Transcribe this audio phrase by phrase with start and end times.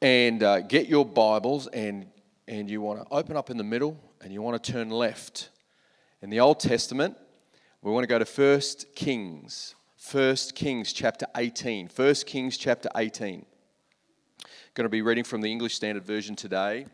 [0.00, 2.06] And uh, get your Bibles, and,
[2.48, 5.50] and you want to open up in the middle and you want to turn left.
[6.22, 7.18] In the Old Testament,
[7.82, 8.60] we want to go to 1
[8.94, 9.74] Kings.
[10.12, 11.88] 1 Kings chapter 18.
[11.94, 13.44] 1 Kings chapter 18.
[14.74, 16.86] Going to be reading from the English Standard Version today,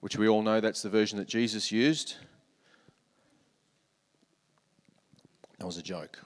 [0.00, 2.14] which we all know that's the version that Jesus used.
[5.58, 6.20] That was a joke.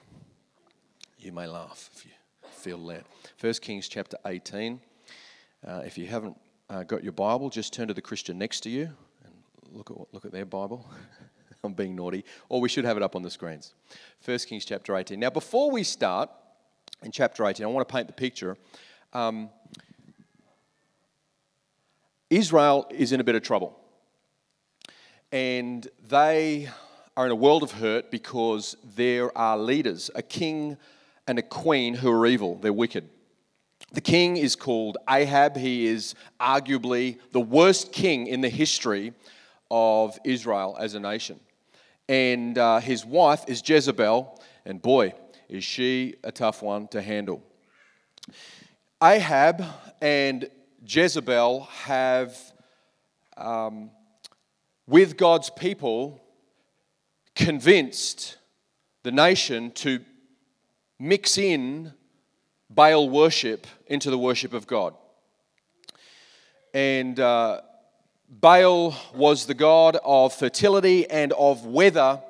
[1.17, 2.11] You may laugh if you
[2.51, 3.05] feel led.
[3.41, 4.79] 1 Kings chapter 18.
[5.67, 6.37] Uh, if you haven't
[6.69, 8.89] uh, got your Bible, just turn to the Christian next to you
[9.25, 9.33] and
[9.71, 10.87] look at, look at their Bible.
[11.63, 12.25] I'm being naughty.
[12.47, 13.73] Or we should have it up on the screens.
[14.25, 15.19] 1 Kings chapter 18.
[15.19, 16.29] Now, before we start
[17.03, 18.57] in chapter 18, I want to paint the picture.
[19.13, 19.49] Um,
[22.29, 23.77] Israel is in a bit of trouble.
[25.31, 26.69] And they
[27.17, 30.77] are in a world of hurt because there are leaders, a king
[31.27, 33.09] and a queen who are evil, they're wicked.
[33.91, 35.57] The king is called Ahab.
[35.57, 39.13] He is arguably the worst king in the history
[39.71, 41.39] of Israel as a nation.
[42.09, 45.13] And uh, his wife is Jezebel, and boy,
[45.47, 47.43] is she a tough one to handle.
[49.01, 49.63] Ahab
[50.01, 50.49] and
[50.83, 52.35] Jezebel have,
[53.37, 53.91] um,
[54.87, 56.19] with God's people,
[57.35, 58.37] convinced
[59.03, 59.99] the nation to
[60.97, 61.93] mix in
[62.71, 64.95] Baal worship into the worship of God.
[66.73, 67.61] And uh,
[68.29, 72.21] Baal was the god of fertility and of weather,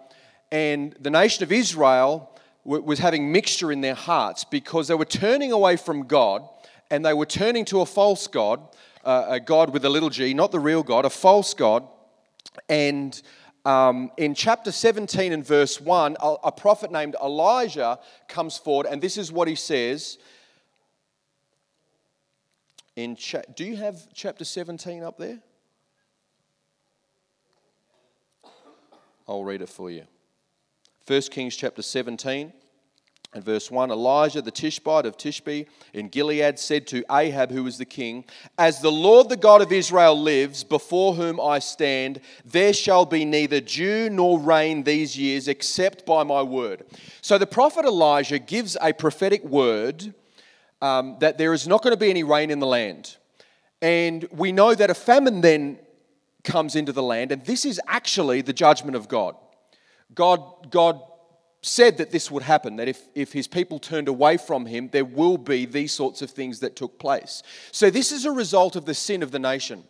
[0.49, 2.31] and the nation of Israel
[2.63, 6.47] was having mixture in their hearts because they were turning away from God
[6.89, 8.61] and they were turning to a false god,
[9.03, 11.85] uh, a god with a little g, not the real God, a false god.
[12.69, 13.21] And
[13.65, 17.99] um, in chapter 17 and verse 1, a, a prophet named Elijah
[18.29, 20.17] comes forward, and this is what he says.
[22.95, 25.39] In cha- Do you have chapter 17 up there?
[29.29, 30.05] I'll read it for you.
[31.05, 32.51] 1 Kings chapter 17
[33.31, 37.77] and verse 1 Elijah the Tishbite of Tishbe in Gilead said to Ahab, who was
[37.77, 38.25] the king,
[38.57, 43.23] As the Lord the God of Israel lives, before whom I stand, there shall be
[43.23, 46.83] neither dew nor rain these years except by my word.
[47.21, 50.11] So the prophet Elijah gives a prophetic word
[50.81, 53.15] um, that there is not going to be any rain in the land.
[53.79, 55.77] And we know that a famine then
[56.43, 59.35] comes into the land, and this is actually the judgment of God.
[60.13, 61.01] God, God
[61.61, 65.05] said that this would happen, that if, if his people turned away from him, there
[65.05, 67.43] will be these sorts of things that took place.
[67.71, 69.83] So, this is a result of the sin of the nation.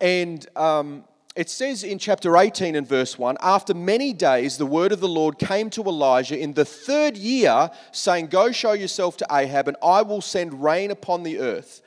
[0.00, 1.04] And um,
[1.34, 5.08] it says in chapter 18 and verse 1 After many days, the word of the
[5.08, 9.76] Lord came to Elijah in the third year, saying, Go show yourself to Ahab, and
[9.82, 11.82] I will send rain upon the earth.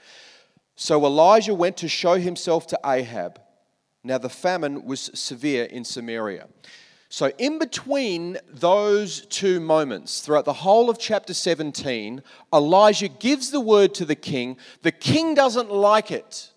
[0.82, 3.42] So Elijah went to show himself to Ahab.
[4.02, 6.48] Now the famine was severe in Samaria.
[7.10, 12.24] So, in between those two moments, throughout the whole of chapter 17,
[12.54, 14.56] Elijah gives the word to the king.
[14.82, 16.50] The king doesn't like it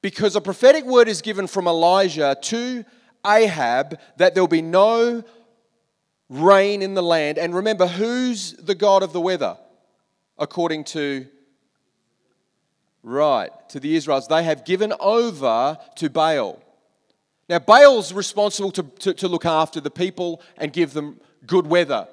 [0.00, 2.86] because a prophetic word is given from Elijah to
[3.26, 5.22] Ahab that there'll be no
[6.30, 7.36] rain in the land.
[7.36, 9.58] And remember, who's the God of the weather?
[10.38, 11.26] According to
[13.06, 14.28] Right, to the Israelites.
[14.28, 16.58] They have given over to Baal.
[17.50, 22.08] Now, Baal's responsible to, to, to, look after the people and give them good weather.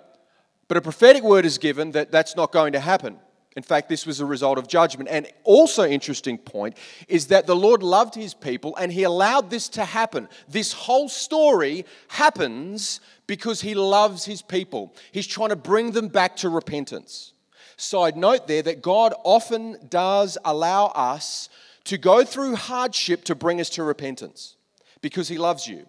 [0.68, 3.18] But a prophetic word is given that that's not going to happen.
[3.56, 5.10] In fact, this was a result of judgment.
[5.10, 6.76] And also, interesting point
[7.08, 10.28] is that the Lord loved his people and he allowed this to happen.
[10.50, 14.94] This whole story happens because he loves his people.
[15.14, 17.32] He's trying to bring them back to repentance.
[17.78, 21.50] Side note there that God often does allow us
[21.86, 24.56] to go through hardship to bring us to repentance
[25.02, 25.88] because He loves you.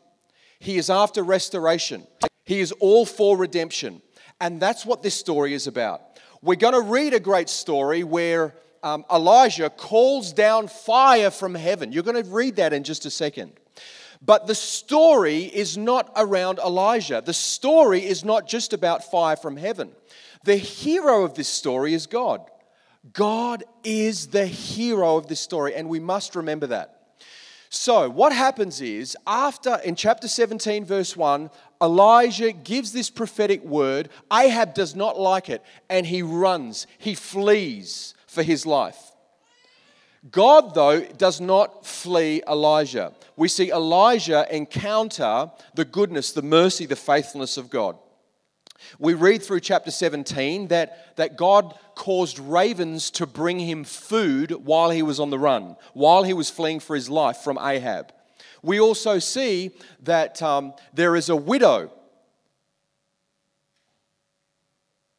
[0.58, 2.06] He is after restoration,
[2.44, 4.02] He is all for redemption.
[4.40, 6.02] And that's what this story is about.
[6.43, 11.93] We're going to read a great story where um, Elijah calls down fire from heaven.
[11.93, 13.52] You're going to read that in just a second.
[14.25, 17.23] But the story is not around Elijah.
[17.25, 19.93] The story is not just about fire from heaven.
[20.44, 22.40] The hero of this story is God.
[23.12, 26.98] God is the hero of this story, and we must remember that.
[27.68, 31.50] So, what happens is, after in chapter 17, verse 1,
[31.80, 34.10] Elijah gives this prophetic word.
[34.30, 39.12] Ahab does not like it, and he runs, he flees for his life.
[40.30, 43.12] God, though, does not flee Elijah.
[43.36, 47.96] We see Elijah encounter the goodness, the mercy, the faithfulness of God.
[48.99, 54.90] We read through chapter 17 that, that God caused ravens to bring him food while
[54.90, 58.12] he was on the run, while he was fleeing for his life from Ahab.
[58.62, 61.90] We also see that um, there is a widow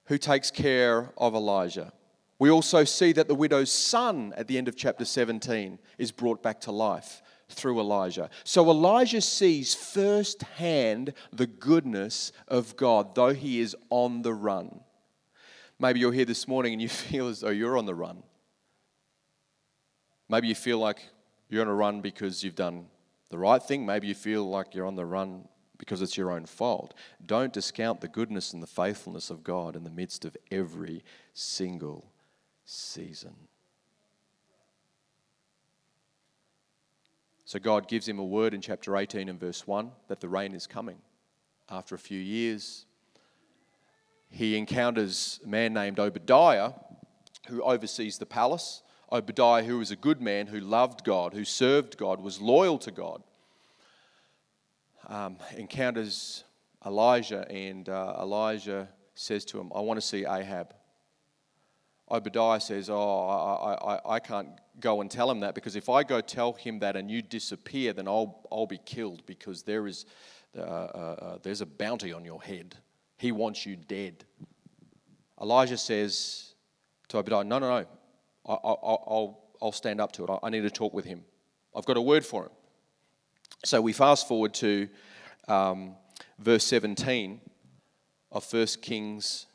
[0.05, 1.91] who takes care of Elijah.
[2.39, 6.43] We also see that the widow's son at the end of chapter 17 is brought
[6.43, 8.29] back to life through Elijah.
[8.43, 14.81] So Elijah sees firsthand the goodness of God, though he is on the run.
[15.79, 18.23] Maybe you're here this morning and you feel as though you're on the run.
[20.29, 21.03] Maybe you feel like
[21.49, 22.87] you're on a run because you've done
[23.29, 23.85] the right thing.
[23.85, 25.47] Maybe you feel like you're on the run
[25.77, 26.93] because it's your own fault.
[27.25, 31.03] Don't discount the goodness and the faithfulness of God in the midst of every
[31.33, 32.11] single
[32.63, 33.35] season.
[37.45, 40.53] So God gives him a word in chapter 18 and verse 1 that the rain
[40.53, 40.97] is coming.
[41.69, 42.85] After a few years,
[44.29, 46.71] he encounters a man named Obadiah
[47.47, 48.81] who oversees the palace.
[49.11, 52.91] Obadiah, who was a good man, who loved God, who served God, was loyal to
[52.91, 53.21] God,
[55.07, 56.45] um, encounters
[56.85, 60.73] Elijah, and uh, Elijah says to him, I want to see Ahab.
[62.09, 64.49] Obadiah says, Oh, I, I, I can't
[64.79, 67.93] go and tell him that because if I go tell him that and you disappear,
[67.93, 70.05] then I'll, I'll be killed because there is,
[70.57, 72.75] uh, uh, uh, there's a bounty on your head.
[73.17, 74.25] He wants you dead.
[75.41, 76.53] Elijah says
[77.09, 77.85] to Obadiah, No, no, no.
[78.45, 80.29] I, I, I'll, I'll stand up to it.
[80.29, 81.23] I, I need to talk with him.
[81.75, 82.51] I've got a word for him.
[83.65, 84.89] So we fast forward to
[85.47, 85.95] um,
[86.39, 87.39] verse 17
[88.31, 89.45] of 1 Kings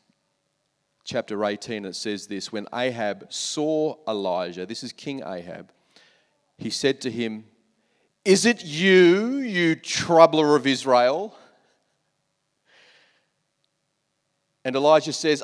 [1.08, 5.72] chapter 18, it says this When Ahab saw Elijah, this is King Ahab,
[6.58, 7.46] he said to him,
[8.24, 11.34] Is it you, you troubler of Israel?
[14.64, 15.42] And Elijah says,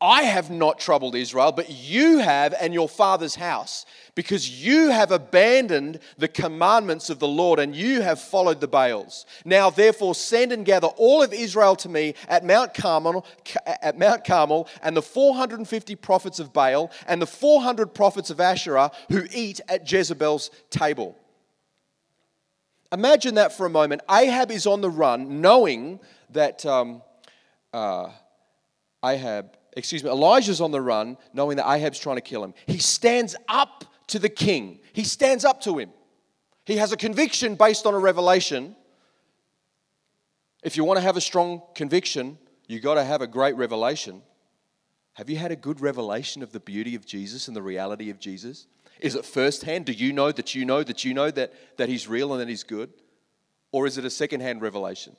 [0.00, 3.84] I have not troubled Israel, but you have and your father's house,
[4.14, 9.26] because you have abandoned the commandments of the Lord and you have followed the Baals.
[9.44, 13.26] Now, therefore, send and gather all of Israel to me at Mount Carmel,
[13.66, 18.92] at Mount Carmel, and the 450 prophets of Baal and the 400 prophets of Asherah
[19.08, 21.18] who eat at Jezebel's table.
[22.92, 24.02] Imagine that for a moment.
[24.08, 25.98] Ahab is on the run, knowing
[26.30, 27.02] that um,
[27.72, 28.10] uh,
[29.04, 32.52] Ahab excuse me, Elijah's on the run, knowing that Ahab's trying to kill him.
[32.66, 35.90] He stands up to the king, he stands up to him.
[36.64, 38.76] He has a conviction based on a revelation.
[40.62, 42.36] If you want to have a strong conviction,
[42.66, 44.20] you've got to have a great revelation.
[45.14, 48.20] Have you had a good revelation of the beauty of Jesus and the reality of
[48.20, 48.66] Jesus?
[49.00, 49.86] Is it firsthand?
[49.86, 52.48] Do you know that you know that you know that, that He's real and that
[52.48, 52.90] He's good?
[53.72, 55.16] Or is it a secondhand revelation?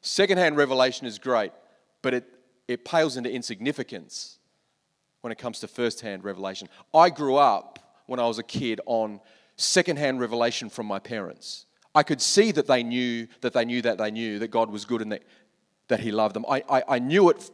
[0.00, 1.52] Secondhand revelation is great,
[2.02, 2.24] but it,
[2.68, 4.38] it pales into insignificance
[5.20, 6.68] when it comes to first-hand revelation.
[6.94, 9.20] I grew up when I was a kid on
[9.56, 11.66] second-hand revelation from my parents.
[11.94, 14.84] I could see that they knew that they knew that they knew that God was
[14.84, 15.22] good and that,
[15.88, 16.44] that He loved them.
[16.48, 17.50] I, I, I knew it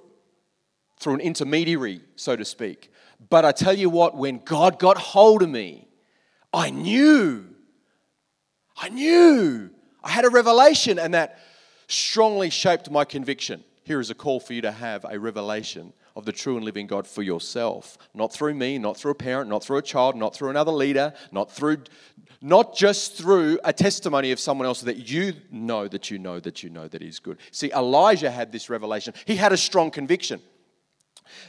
[0.98, 2.90] through an intermediary, so to speak.
[3.30, 5.88] But I tell you what, when God got hold of me,
[6.52, 7.46] I knew.
[8.76, 9.70] I knew.
[10.02, 11.38] I had a revelation, and that
[11.87, 13.62] strongly shaped my conviction.
[13.84, 16.86] Here is a call for you to have a revelation of the true and living
[16.86, 17.98] God for yourself.
[18.14, 21.12] Not through me, not through a parent, not through a child, not through another leader,
[21.32, 21.78] not through
[22.40, 26.62] not just through a testimony of someone else that you know that you know that
[26.62, 27.38] you know that he's good.
[27.52, 29.14] See, Elijah had this revelation.
[29.24, 30.40] He had a strong conviction.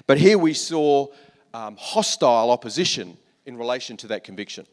[0.06, 1.08] But here we saw
[1.54, 4.66] um, hostile opposition in relation to that conviction.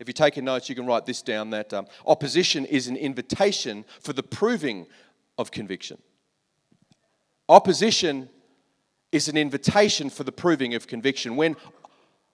[0.00, 3.84] If you're taking notes, you can write this down that um, opposition is an invitation
[4.00, 4.86] for the proving
[5.38, 6.00] of conviction.
[7.48, 8.28] Opposition
[9.12, 11.36] is an invitation for the proving of conviction.
[11.36, 11.56] When,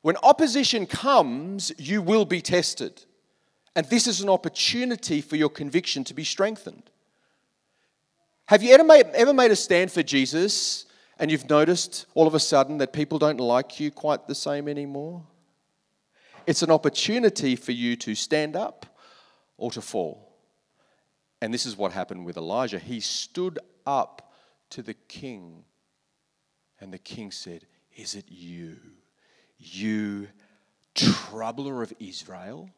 [0.02, 3.04] when opposition comes, you will be tested.
[3.76, 6.90] And this is an opportunity for your conviction to be strengthened.
[8.46, 10.86] Have you ever made, ever made a stand for Jesus
[11.18, 14.66] and you've noticed all of a sudden that people don't like you quite the same
[14.66, 15.22] anymore?
[16.46, 18.86] It's an opportunity for you to stand up
[19.56, 20.29] or to fall.
[21.40, 22.78] And this is what happened with Elijah.
[22.78, 24.32] He stood up
[24.70, 25.64] to the king,
[26.80, 27.66] and the king said,
[27.96, 28.76] Is it you,
[29.58, 30.28] you
[30.94, 32.70] troubler of Israel?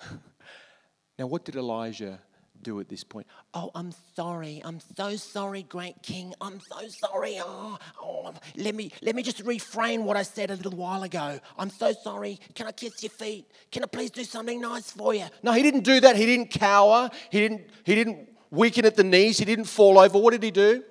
[1.18, 2.20] now, what did Elijah
[2.62, 3.26] do at this point?
[3.54, 4.60] Oh, I'm sorry.
[4.64, 6.34] I'm so sorry, great king.
[6.40, 7.38] I'm so sorry.
[7.40, 11.38] Oh, oh, let me let me just refrain what I said a little while ago.
[11.58, 12.38] I'm so sorry.
[12.54, 13.46] Can I kiss your feet?
[13.70, 15.26] Can I please do something nice for you?
[15.42, 16.16] No, he didn't do that.
[16.16, 17.10] He didn't cower.
[17.30, 19.38] He didn't, he didn't weaken at the knees.
[19.38, 20.18] He didn't fall over.
[20.18, 20.82] What did he do?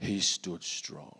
[0.00, 1.18] He stood strong.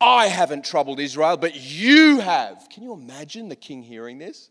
[0.00, 2.68] I haven't troubled Israel, but you have.
[2.70, 4.50] Can you imagine the king hearing this?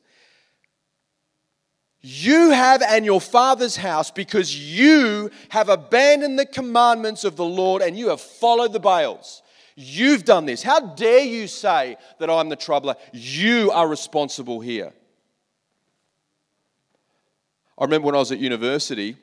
[2.01, 7.81] You have and your father's house because you have abandoned the commandments of the Lord
[7.81, 9.41] and you have followed the Baals.
[9.75, 10.63] You've done this.
[10.63, 12.95] How dare you say that I'm the troubler?
[13.11, 14.93] You are responsible here.
[17.77, 19.17] I remember when I was at university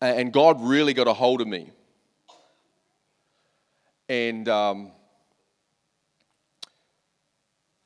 [0.00, 1.70] and God really got a hold of me.
[4.08, 4.92] And um,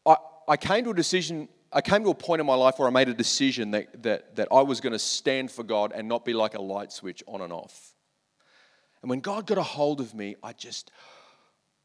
[0.04, 0.16] I,
[0.48, 2.90] I came to a decision I came to a point in my life where I
[2.90, 6.24] made a decision that, that, that I was going to stand for God and not
[6.24, 7.94] be like a light switch on and off.
[9.02, 10.90] And when God got a hold of me, I just,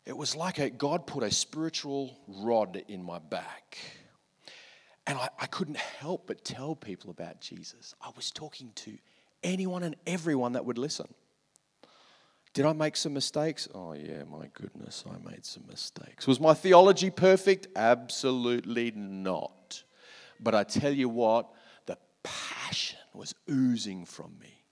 [0.05, 3.77] it was like a, God put a spiritual rod in my back.
[5.05, 7.93] And I, I couldn't help but tell people about Jesus.
[8.01, 8.97] I was talking to
[9.43, 11.13] anyone and everyone that would listen.
[12.53, 13.67] Did I make some mistakes?
[13.73, 16.27] Oh, yeah, my goodness, I made some mistakes.
[16.27, 17.67] Was my theology perfect?
[17.75, 19.83] Absolutely not.
[20.39, 21.49] But I tell you what,
[21.87, 24.63] the passion was oozing from me.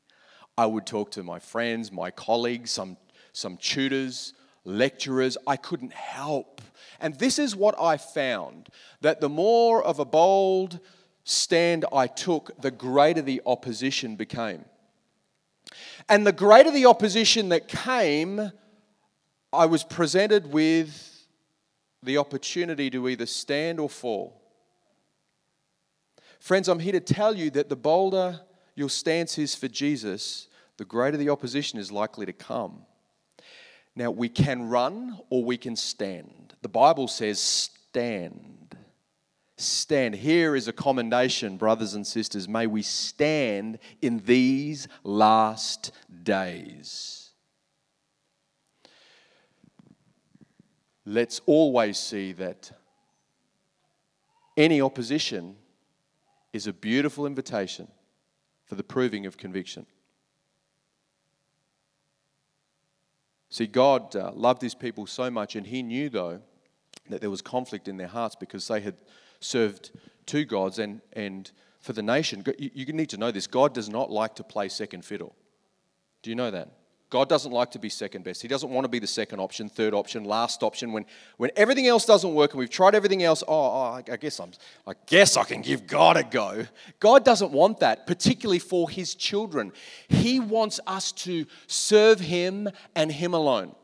[0.55, 2.97] I would talk to my friends, my colleagues, some,
[3.33, 4.33] some tutors,
[4.63, 5.35] lecturers.
[5.47, 6.61] I couldn't help.
[6.99, 8.69] And this is what I found
[9.01, 10.79] that the more of a bold
[11.23, 14.65] stand I took, the greater the opposition became.
[16.09, 18.51] And the greater the opposition that came,
[19.53, 21.25] I was presented with
[22.03, 24.41] the opportunity to either stand or fall.
[26.39, 28.39] Friends, I'm here to tell you that the bolder
[28.75, 32.81] your stance is for Jesus, the greater the opposition is likely to come.
[33.95, 36.55] Now, we can run or we can stand.
[36.61, 38.60] The Bible says, stand
[39.61, 40.15] stand.
[40.15, 42.47] Here is a commendation, brothers and sisters.
[42.47, 45.91] May we stand in these last
[46.23, 47.29] days.
[51.05, 52.71] Let's always see that
[54.55, 55.55] any opposition
[56.53, 57.87] is a beautiful invitation
[58.65, 59.85] for the proving of conviction.
[63.49, 66.41] See, God uh, loved his people so much, and he knew, though,
[67.09, 68.95] that there was conflict in their hearts because they had
[69.41, 69.91] served
[70.25, 72.43] two gods and, and for the nation.
[72.57, 75.35] You, you need to know this God does not like to play second fiddle.
[76.23, 76.69] Do you know that?
[77.11, 78.41] God doesn't like to be second best.
[78.41, 80.93] He doesn't want to be the second option, third option, last option.
[80.93, 81.05] When,
[81.35, 84.51] when everything else doesn't work and we've tried everything else, oh, oh I guess I'm,
[84.87, 86.65] I guess I can give God a go.
[87.01, 89.73] God doesn't want that, particularly for His children.
[90.07, 93.75] He wants us to serve Him and Him alone.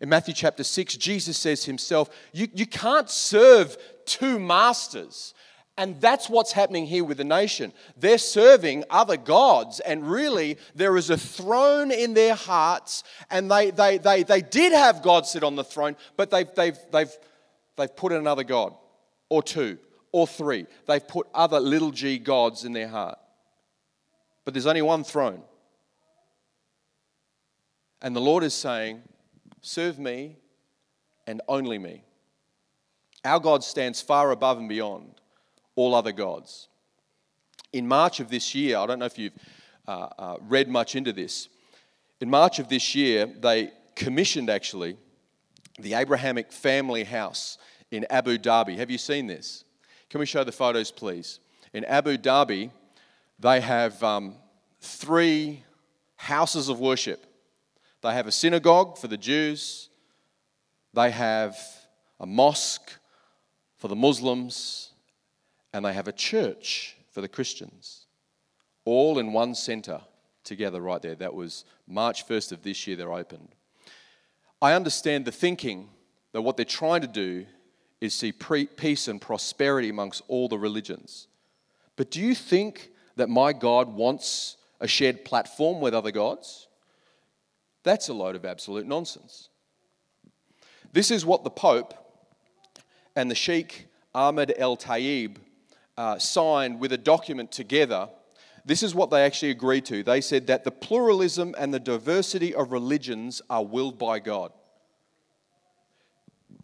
[0.00, 5.34] In Matthew chapter 6, Jesus says himself, you, you can't serve two masters.
[5.76, 7.72] And that's what's happening here with the nation.
[7.96, 13.70] They're serving other gods, and really, there is a throne in their hearts, and they,
[13.70, 17.12] they, they, they did have God sit on the throne, but they've, they've, they've,
[17.76, 18.72] they've put another God,
[19.28, 19.78] or two,
[20.12, 20.66] or three.
[20.86, 23.18] They've put other little g gods in their heart.
[24.44, 25.42] But there's only one throne.
[28.00, 29.02] And the Lord is saying,
[29.66, 30.36] Serve me
[31.26, 32.04] and only me.
[33.24, 35.14] Our God stands far above and beyond
[35.74, 36.68] all other gods.
[37.72, 39.32] In March of this year, I don't know if you've
[39.88, 41.48] uh, uh, read much into this,
[42.20, 44.98] in March of this year, they commissioned actually
[45.78, 47.56] the Abrahamic family house
[47.90, 48.76] in Abu Dhabi.
[48.76, 49.64] Have you seen this?
[50.10, 51.40] Can we show the photos, please?
[51.72, 52.70] In Abu Dhabi,
[53.38, 54.34] they have um,
[54.82, 55.64] three
[56.16, 57.24] houses of worship.
[58.04, 59.88] They have a synagogue for the Jews,
[60.92, 61.56] they have
[62.20, 62.92] a mosque
[63.78, 64.90] for the Muslims,
[65.72, 68.04] and they have a church for the Christians.
[68.84, 70.02] All in one center
[70.44, 71.14] together right there.
[71.14, 73.54] That was March 1st of this year, they're opened.
[74.60, 75.88] I understand the thinking
[76.32, 77.46] that what they're trying to do
[78.02, 81.26] is see peace and prosperity amongst all the religions.
[81.96, 86.68] But do you think that my God wants a shared platform with other gods?
[87.84, 89.50] That's a load of absolute nonsense.
[90.92, 91.94] This is what the Pope
[93.14, 95.36] and the Sheikh Ahmed El Tayeb
[95.96, 98.08] uh, signed with a document together.
[98.64, 100.02] This is what they actually agreed to.
[100.02, 104.52] They said that the pluralism and the diversity of religions are willed by God.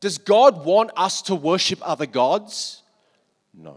[0.00, 2.82] Does God want us to worship other gods?
[3.52, 3.76] No.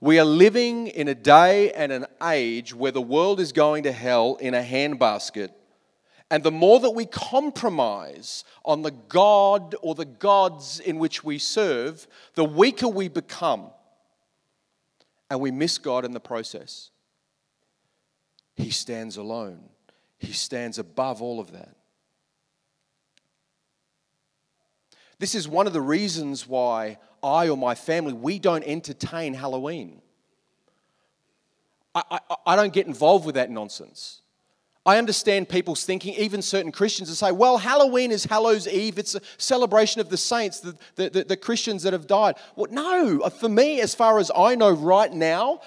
[0.00, 3.92] We are living in a day and an age where the world is going to
[3.92, 5.50] hell in a handbasket.
[6.30, 11.38] And the more that we compromise on the God or the gods in which we
[11.38, 13.70] serve, the weaker we become.
[15.30, 16.90] And we miss God in the process.
[18.54, 19.60] He stands alone,
[20.18, 21.76] He stands above all of that.
[25.18, 30.02] This is one of the reasons why I or my family, we don't entertain Halloween.
[31.94, 34.20] I, I, I, don't get involved with that nonsense.
[34.86, 39.00] I understand people's thinking, even certain Christians, that say, well, Halloween is Hallows Eve.
[39.00, 42.36] It's a celebration of the saints, the, the, the, the Christians that have died.
[42.54, 45.60] Well, no, uh, for me, as far as I know right now,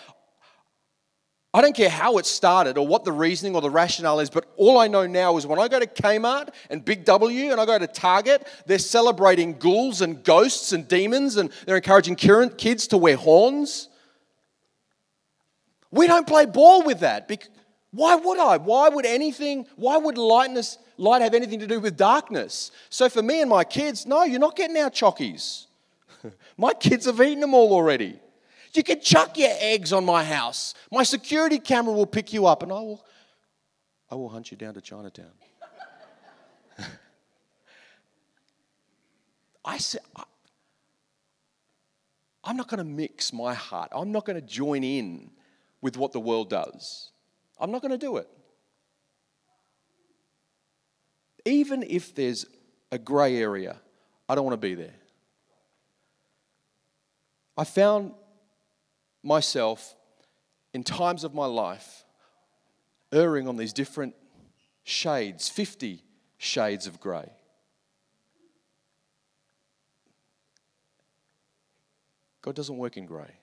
[1.54, 4.46] I don't care how it started or what the reasoning or the rationale is, but
[4.56, 7.66] all I know now is when I go to Kmart and Big W and I
[7.66, 12.98] go to Target, they're celebrating ghouls and ghosts and demons and they're encouraging kids to
[12.98, 13.90] wear horns.
[15.92, 17.28] We don't play ball with that.
[17.92, 18.58] Why would I?
[18.58, 22.72] Why would anything, why would lightness, light have anything to do with darkness?
[22.90, 25.66] So for me and my kids, no, you're not getting our chockies.
[26.58, 28.20] my kids have eaten them all already.
[28.74, 30.76] You can chuck your eggs on my house.
[30.92, 33.04] My security camera will pick you up and I will,
[34.12, 35.32] I will hunt you down to Chinatown.
[39.66, 40.02] I said,
[42.44, 43.90] I'm not going to mix my heart.
[43.92, 45.32] I'm not going to join in
[45.82, 47.10] with what the world does.
[47.60, 48.28] I'm not going to do it.
[51.46, 52.46] Even if there's
[52.92, 53.78] a grey area,
[54.28, 54.94] I don't want to be there.
[57.58, 58.14] I found
[59.24, 59.96] myself
[60.74, 62.06] in times of my life
[63.12, 64.16] erring on these different
[64.84, 66.04] shades, 50
[66.38, 67.30] shades of grey.
[72.42, 73.34] God doesn't work in grey.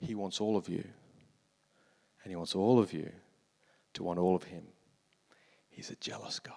[0.00, 0.84] He wants all of you.
[2.28, 3.10] And He wants all of you
[3.94, 4.64] to want all of Him.
[5.70, 6.54] He's a jealous God.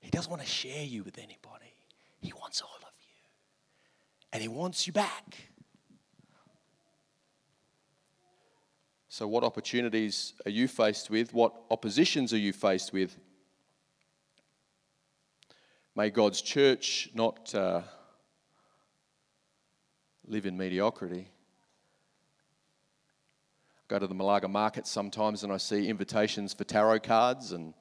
[0.00, 1.72] He doesn't want to share you with anybody,
[2.20, 3.30] He wants all of you.
[4.34, 5.48] And He wants you back.
[9.08, 11.32] So, what opportunities are you faced with?
[11.32, 13.18] What oppositions are you faced with?
[15.96, 17.80] May God's church not uh,
[20.26, 21.28] live in mediocrity.
[23.88, 27.74] Go to the Malaga market sometimes and I see invitations for tarot cards and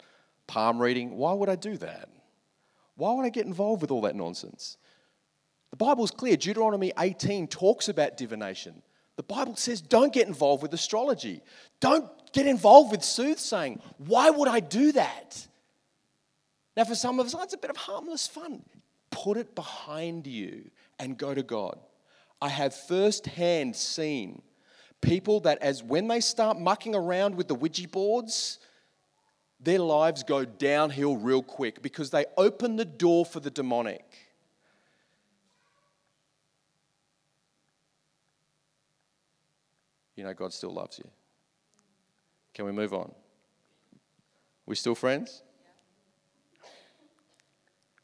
[0.48, 1.16] palm reading.
[1.16, 2.10] Why would I do that?
[2.96, 4.78] Why would I get involved with all that nonsense?
[5.72, 6.38] The Bible's clear.
[6.38, 8.84] Deuteronomy 18 talks about divination.
[9.16, 11.42] The Bible says don't get involved with astrology.
[11.80, 13.80] Don't get involved with soothsaying.
[13.98, 15.48] Why would I do that?
[16.76, 18.64] Now, for some of us, it's a bit of harmless fun.
[19.12, 21.80] Put it behind you and go to God.
[22.42, 24.42] I have firsthand seen
[25.04, 28.60] people that, as when they start mucking around with the Ouija boards,
[29.60, 34.24] their lives go downhill real quick because they open the door for the demonic.
[40.16, 41.10] you know God still loves you.
[42.54, 43.12] Can we move on?
[44.66, 45.44] We still friends?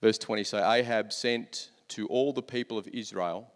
[0.02, 3.52] Verse 20 So Ahab sent to all the people of Israel,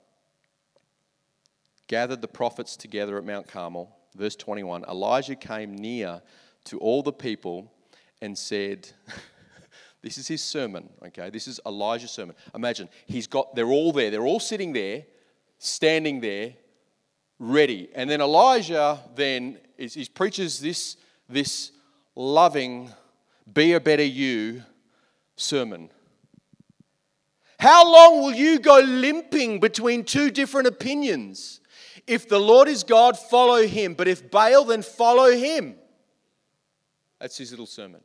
[1.88, 3.96] gathered the prophets together at Mount Carmel.
[4.16, 6.22] Verse 21 Elijah came near
[6.66, 7.72] to all the people
[8.22, 8.90] and said,
[10.04, 11.30] This is his sermon, okay?
[11.30, 12.36] This is Elijah's sermon.
[12.54, 15.06] Imagine, he's got, they're all there, they're all sitting there,
[15.60, 16.56] standing there,
[17.40, 17.90] ready.
[17.96, 20.98] And then Elijah then is, he preaches this,
[21.30, 21.72] this
[22.16, 22.92] loving,
[23.52, 24.64] be a better you
[25.38, 25.90] sermon.
[27.58, 31.62] How long will you go limping between two different opinions?
[32.06, 33.94] If the Lord is God, follow him.
[33.94, 35.76] But if Baal, then follow him.
[37.20, 38.02] That's his little sermon.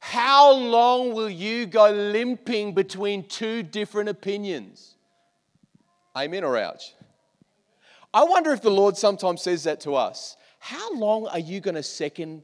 [0.00, 4.96] How long will you go limping between two different opinions?
[6.16, 6.94] Amen or ouch?
[8.12, 10.36] I wonder if the Lord sometimes says that to us.
[10.58, 12.42] How long are you going to second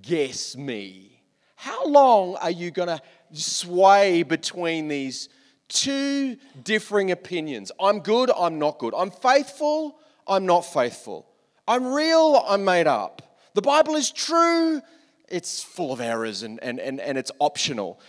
[0.00, 1.22] guess me?
[1.54, 3.00] How long are you going to
[3.32, 5.28] sway between these
[5.72, 7.72] two differing opinions?
[7.80, 8.94] I'm good, I'm not good.
[8.96, 11.26] I'm faithful, I'm not faithful.
[11.66, 13.38] I'm real, I'm made up.
[13.54, 14.80] The Bible is true,
[15.28, 18.00] it's full of errors and, and, and, and it's optional.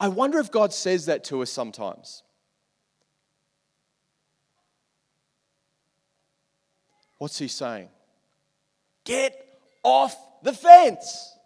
[0.00, 2.22] I wonder if God says that to us sometimes.
[7.18, 7.88] What's he saying?
[9.04, 9.36] Get
[9.84, 11.36] off the fence.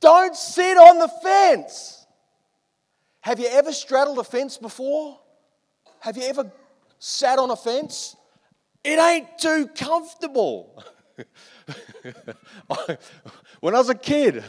[0.00, 2.05] Don't sit on the fence.
[3.26, 5.18] Have you ever straddled a fence before?
[5.98, 6.48] Have you ever
[7.00, 8.14] sat on a fence?
[8.84, 10.80] It ain't too comfortable.
[13.58, 14.44] when I was a kid,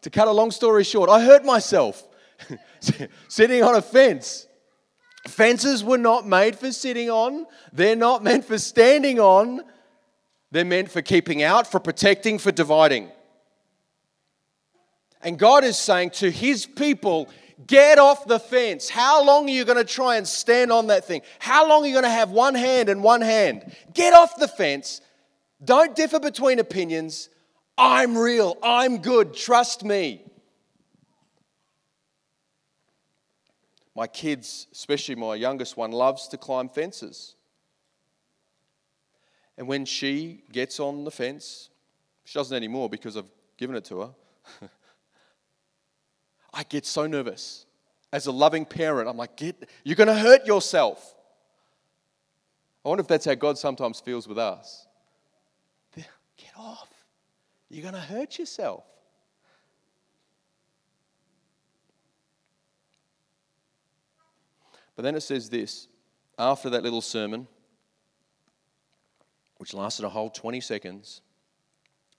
[0.00, 2.06] to cut a long story short, I hurt myself
[3.26, 4.46] sitting on a fence.
[5.26, 9.60] Fences were not made for sitting on, they're not meant for standing on,
[10.52, 13.10] they're meant for keeping out, for protecting, for dividing.
[15.20, 17.28] And God is saying to his people,
[17.66, 18.88] Get off the fence.
[18.88, 21.22] How long are you going to try and stand on that thing?
[21.38, 23.74] How long are you going to have one hand and one hand?
[23.92, 25.00] Get off the fence.
[25.64, 27.28] Don't differ between opinions.
[27.76, 28.56] I'm real.
[28.62, 29.34] I'm good.
[29.34, 30.24] Trust me.
[33.94, 37.34] My kids, especially my youngest one, loves to climb fences.
[39.58, 41.68] And when she gets on the fence,
[42.24, 44.10] she doesn't anymore because I've given it to her.
[46.52, 47.66] I get so nervous.
[48.12, 51.14] As a loving parent, I'm like, get, you're going to hurt yourself.
[52.84, 54.86] I wonder if that's how God sometimes feels with us.
[55.96, 56.88] Get off.
[57.70, 58.84] You're going to hurt yourself.
[64.96, 65.88] But then it says this
[66.38, 67.46] after that little sermon,
[69.56, 71.22] which lasted a whole 20 seconds,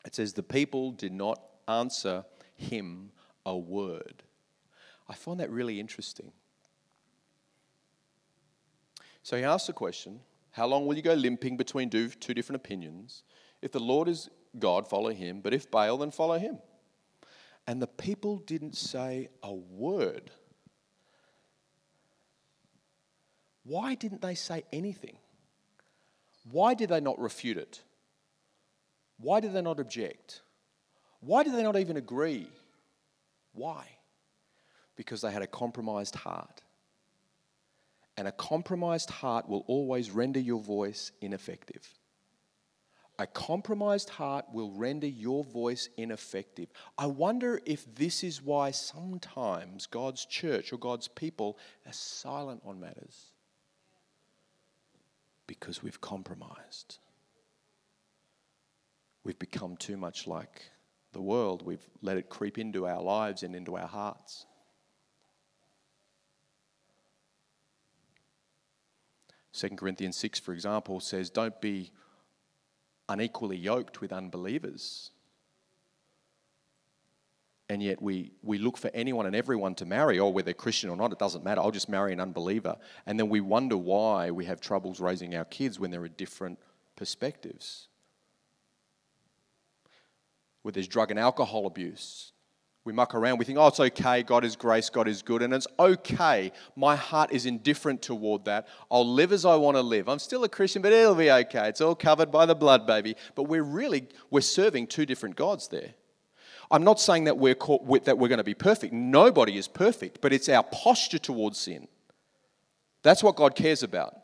[0.05, 3.11] it says, The people did not answer him
[3.45, 4.23] a word.
[5.07, 6.31] I find that really interesting.
[9.21, 10.19] So he asks the question
[10.51, 13.23] How long will you go limping between two different opinions?
[13.61, 14.29] If the Lord is
[14.59, 16.59] God, follow him, but if Baal, then follow him.
[17.65, 20.31] And the people didn't say a word.
[23.63, 25.17] Why didn't they say anything?
[26.51, 27.81] Why did they not refute it?
[29.17, 30.41] Why did they not object?
[31.21, 32.49] Why did they not even agree?
[33.53, 33.85] Why?
[34.95, 36.61] Because they had a compromised heart.
[38.17, 41.87] And a compromised heart will always render your voice ineffective.
[43.19, 46.69] A compromised heart will render your voice ineffective.
[46.97, 52.79] I wonder if this is why sometimes God's church or God's people are silent on
[52.79, 53.27] matters.
[55.45, 56.97] Because we've compromised.
[59.23, 60.63] We've become too much like
[61.13, 61.63] the world.
[61.65, 64.45] We've let it creep into our lives and into our hearts.
[69.51, 71.91] Second Corinthians 6, for example, says, Don't be
[73.07, 75.11] unequally yoked with unbelievers.
[77.69, 80.97] And yet we, we look for anyone and everyone to marry, or whether Christian or
[80.97, 81.61] not, it doesn't matter.
[81.61, 82.75] I'll just marry an unbeliever.
[83.05, 86.59] And then we wonder why we have troubles raising our kids when there are different
[86.95, 87.87] perspectives
[90.63, 92.31] where there's drug and alcohol abuse.
[92.85, 95.53] We muck around, we think, oh, it's okay, God is grace, God is good, and
[95.53, 96.51] it's okay.
[96.75, 98.67] My heart is indifferent toward that.
[98.91, 100.09] I'll live as I want to live.
[100.09, 101.69] I'm still a Christian, but it'll be okay.
[101.69, 103.15] It's all covered by the blood, baby.
[103.35, 105.93] But we're really, we're serving two different gods there.
[106.69, 108.93] I'm not saying that we're, caught, with, that we're going to be perfect.
[108.93, 111.87] Nobody is perfect, but it's our posture towards sin.
[113.01, 114.15] That's what God cares about.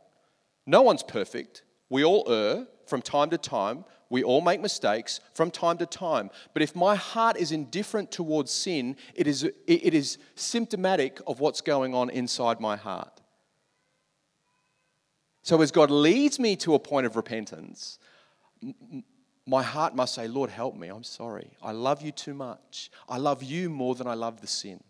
[0.66, 1.64] No one's perfect.
[1.90, 3.86] We all err from time to time.
[4.10, 6.32] We all make mistakes from time to time.
[6.54, 11.62] But if my heart is indifferent towards sin, it is, it is symptomatic of what's
[11.62, 13.22] going on inside my heart.
[15.44, 18.00] So as God leads me to a point of repentance,
[19.46, 20.90] my heart must say, Lord, help me.
[20.90, 21.52] I'm sorry.
[21.62, 22.92] I love you too much.
[23.08, 24.84] I love you more than I love the sin.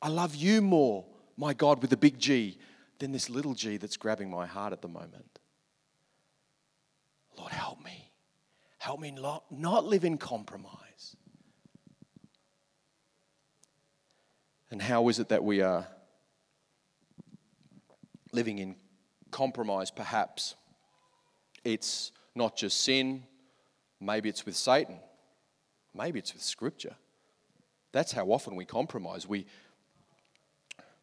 [0.00, 1.04] I love you more,
[1.36, 2.58] my God, with a big G,
[2.98, 5.38] than this little g that's grabbing my heart at the moment.
[7.38, 8.05] Lord, help me.
[8.86, 11.16] Help me not, not live in compromise.
[14.70, 15.88] And how is it that we are
[18.30, 18.76] living in
[19.32, 20.54] compromise, perhaps?
[21.64, 23.24] It's not just sin,
[24.00, 25.00] maybe it's with Satan,
[25.92, 26.94] maybe it's with Scripture.
[27.90, 29.26] That's how often we compromise.
[29.26, 29.46] We,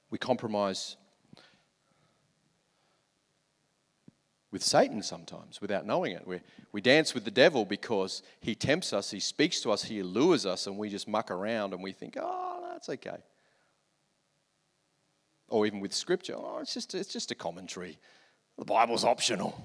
[0.10, 0.96] we compromise
[4.54, 6.26] with Satan sometimes without knowing it.
[6.28, 6.40] We,
[6.72, 10.46] we dance with the devil because he tempts us, he speaks to us, he allures
[10.46, 13.18] us, and we just muck around and we think, oh, that's okay.
[15.50, 17.98] Or even with scripture, oh, it's just, it's just a commentary.
[18.60, 19.60] The Bible's optional.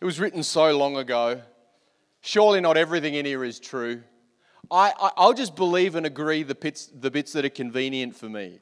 [0.00, 1.40] It was written so long ago.
[2.22, 4.02] Surely not everything in here is true.
[4.68, 8.28] I, I, will just believe and agree the bits, the bits that are convenient for
[8.28, 8.58] me.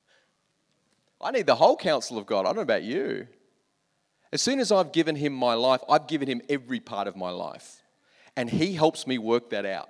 [1.20, 2.40] I need the whole counsel of God.
[2.40, 3.26] I don't know about you.
[4.36, 7.30] As soon as I've given him my life, I've given him every part of my
[7.30, 7.82] life.
[8.36, 9.88] And he helps me work that out.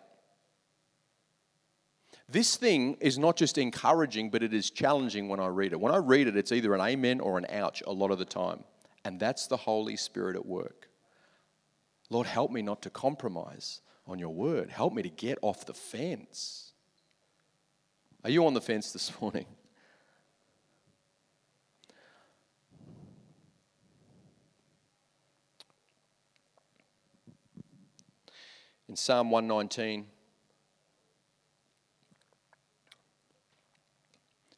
[2.29, 5.81] This thing is not just encouraging, but it is challenging when I read it.
[5.81, 8.25] When I read it, it's either an amen or an ouch a lot of the
[8.25, 8.63] time.
[9.05, 10.91] And that's the Holy Spirit at work.
[12.09, 14.71] Lord, help me not to compromise on your word.
[14.71, 16.71] Help me to get off the fence.
[18.23, 19.47] Are you on the fence this morning?
[28.89, 30.07] In Psalm 119, it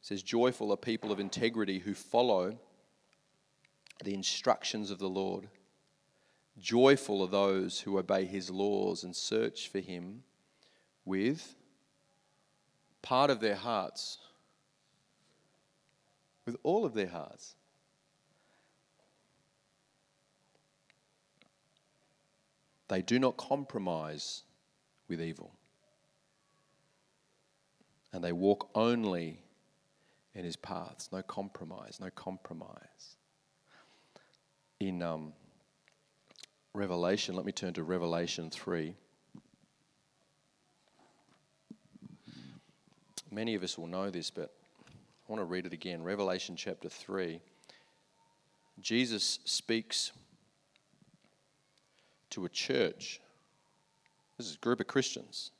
[0.01, 2.57] says, Joyful are people of integrity who follow
[4.03, 5.49] the instructions of the Lord.
[6.59, 10.23] Joyful are those who obey his laws and search for him
[11.05, 11.55] with
[13.01, 14.19] part of their hearts,
[16.45, 17.55] with all of their hearts.
[22.89, 24.41] They do not compromise
[25.07, 25.53] with evil.
[28.11, 29.39] And they walk only
[30.33, 31.09] in his paths.
[31.11, 33.15] No compromise, no compromise.
[34.79, 35.33] In um,
[36.73, 38.95] Revelation, let me turn to Revelation 3.
[43.31, 44.51] Many of us will know this, but
[44.87, 46.01] I want to read it again.
[46.01, 47.39] Revelation chapter 3.
[48.81, 50.11] Jesus speaks
[52.31, 53.19] to a church.
[54.37, 55.51] This is a group of Christians.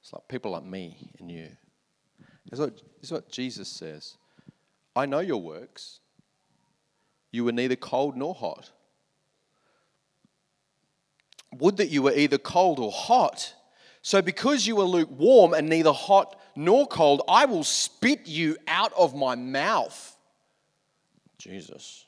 [0.00, 1.48] It's like people like me and you.
[2.50, 4.16] This is what, this is what Jesus says
[4.94, 6.00] I know your works.
[7.30, 8.70] You were neither cold nor hot.
[11.58, 13.54] Would that you were either cold or hot.
[14.02, 18.92] So, because you are lukewarm and neither hot nor cold, I will spit you out
[18.94, 20.16] of my mouth.
[21.38, 22.04] Jesus.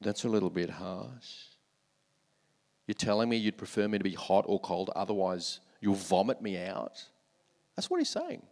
[0.00, 1.47] That's a little bit harsh.
[2.88, 6.56] You're telling me you'd prefer me to be hot or cold, otherwise, you'll vomit me
[6.56, 7.04] out?
[7.76, 8.42] That's what he's saying.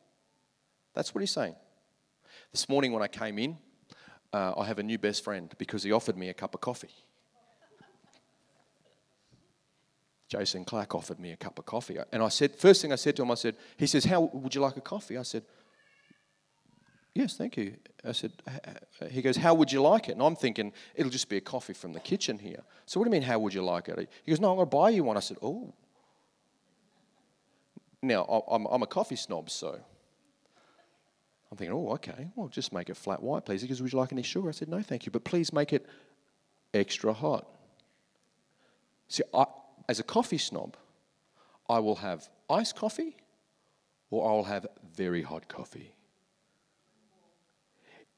[0.95, 1.57] That's what he's saying.
[2.53, 3.57] This morning, when I came in,
[4.35, 6.91] uh, I have a new best friend because he offered me a cup of coffee.
[10.29, 11.97] Jason Clark offered me a cup of coffee.
[12.13, 14.55] And I said, first thing I said to him, I said, he says, How would
[14.55, 15.17] you like a coffee?
[15.17, 15.45] I said,
[17.17, 17.77] Yes, thank you.
[18.05, 18.31] I said,
[19.11, 20.13] he goes, How would you like it?
[20.13, 22.63] And I'm thinking, It'll just be a coffee from the kitchen here.
[22.85, 24.11] So, what do you mean, how would you like it?
[24.23, 25.17] He goes, No, I'm going to buy you one.
[25.17, 25.73] I said, Oh.
[28.03, 29.81] Now, I'm, a coffee snob, so
[31.51, 33.63] I'm thinking, Oh, okay, well, just make it flat white, please.
[33.63, 34.51] He goes, Would you like any sugar?
[34.51, 35.87] I said, No, thank you, but please make it
[36.75, 37.49] extra hot.
[39.09, 39.47] See, I,
[39.89, 40.77] as a coffee snob,
[41.67, 43.17] I will have iced coffee
[44.11, 45.96] or I'll have very hot coffee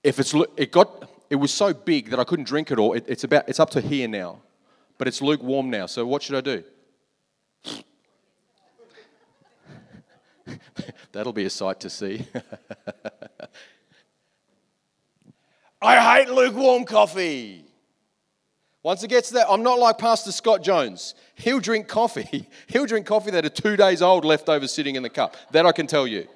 [0.02, 2.94] if it's it got it was so big that I couldn't drink it all.
[2.94, 4.40] It, it's about it's up to here now,
[4.96, 5.86] but it's lukewarm now.
[5.86, 6.64] So what should I do?
[11.12, 12.26] That'll be a sight to see.
[15.82, 17.64] I hate lukewarm coffee.
[18.82, 21.14] Once it gets there, I'm not like Pastor Scott Jones.
[21.34, 22.48] He'll drink coffee.
[22.68, 25.36] He'll drink coffee that are two days old left over sitting in the cup.
[25.50, 26.26] That I can tell you.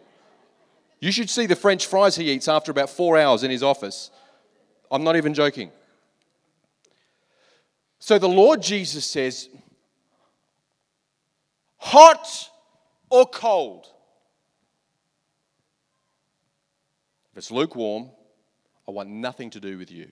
[1.03, 4.12] You should see the French fries he eats after about four hours in his office.
[4.88, 5.73] I'm not even joking.
[7.99, 9.49] So the Lord Jesus says,
[11.77, 12.49] hot
[13.11, 13.88] or cold?
[17.33, 18.11] If it's lukewarm,
[18.87, 20.09] I want nothing to do with you.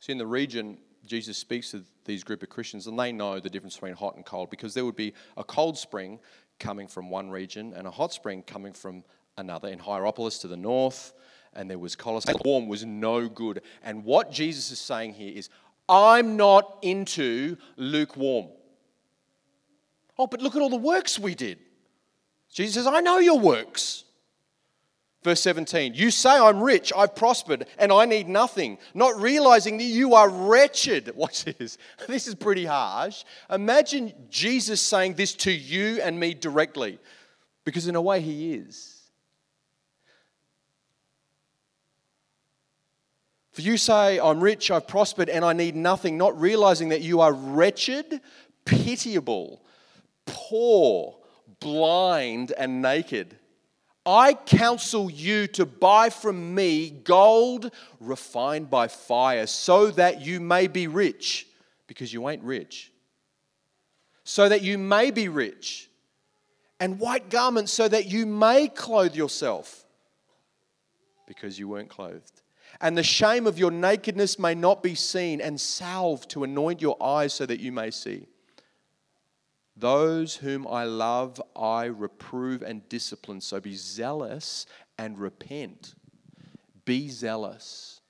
[0.00, 3.50] See, in the region Jesus speaks to these group of Christians, and they know the
[3.50, 6.20] difference between hot and cold because there would be a cold spring
[6.60, 9.04] coming from one region and a hot spring coming from
[9.36, 9.68] another.
[9.68, 11.12] In Hierapolis to the north,
[11.54, 12.32] and there was Colossae.
[12.44, 13.62] Warm was no good.
[13.82, 15.48] And what Jesus is saying here is,
[15.88, 18.48] I'm not into lukewarm.
[20.18, 21.58] Oh, but look at all the works we did.
[22.52, 24.04] Jesus says, I know your works.
[25.28, 29.84] Verse 17, you say, I'm rich, I've prospered, and I need nothing, not realizing that
[29.84, 31.12] you are wretched.
[31.16, 31.76] Watch this.
[32.06, 33.24] This is pretty harsh.
[33.50, 36.98] Imagine Jesus saying this to you and me directly,
[37.66, 39.02] because in a way, he is.
[43.52, 47.20] For you say, I'm rich, I've prospered, and I need nothing, not realizing that you
[47.20, 48.22] are wretched,
[48.64, 49.60] pitiable,
[50.24, 51.18] poor,
[51.60, 53.37] blind, and naked.
[54.08, 60.66] I counsel you to buy from me gold refined by fire, so that you may
[60.66, 61.46] be rich,
[61.86, 62.90] because you ain't rich.
[64.24, 65.90] So that you may be rich,
[66.80, 69.84] and white garments, so that you may clothe yourself,
[71.26, 72.40] because you weren't clothed,
[72.80, 76.96] and the shame of your nakedness may not be seen, and salve to anoint your
[77.02, 78.26] eyes so that you may see.
[79.78, 83.40] Those whom I love, I reprove and discipline.
[83.40, 84.66] So be zealous
[84.98, 85.94] and repent.
[86.84, 88.00] Be zealous.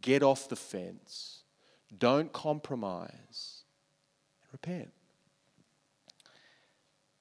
[0.00, 1.42] Get off the fence.
[1.96, 3.64] Don't compromise.
[4.52, 4.90] Repent.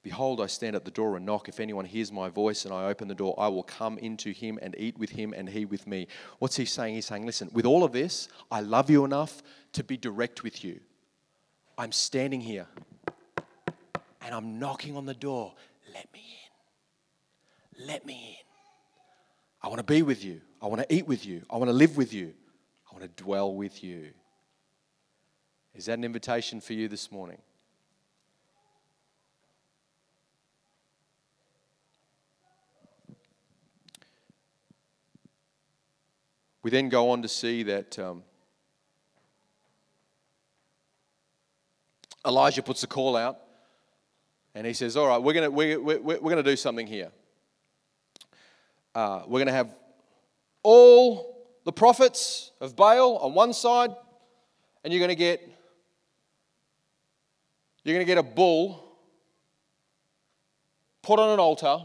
[0.04, 1.50] Behold, I stand at the door and knock.
[1.50, 4.58] If anyone hears my voice and I open the door, I will come into him
[4.62, 6.08] and eat with him and he with me.
[6.40, 6.96] What's he saying?
[6.96, 9.44] He's saying, Listen, with all of this, I love you enough
[9.74, 10.80] to be direct with you.
[11.78, 12.68] I'm standing here
[14.28, 15.54] and I'm knocking on the door.
[15.94, 16.20] Let me
[17.80, 17.88] in.
[17.88, 18.46] Let me in.
[19.62, 20.42] I want to be with you.
[20.62, 21.44] I want to eat with you.
[21.50, 22.34] I want to live with you.
[22.92, 24.10] I want to dwell with you.
[25.74, 27.38] Is that an invitation for you this morning?
[36.64, 38.24] We then go on to see that um,
[42.26, 43.47] Elijah puts a call out
[44.58, 47.12] and he says, All right, we're going we're, we're, we're going to do something here.
[48.96, 49.72] Uh, we're going to have
[50.64, 53.96] all the prophets of Baal on one side,
[54.84, 55.48] and you're going to get
[57.84, 58.84] you're going to get a bull
[61.04, 61.78] put on an altar,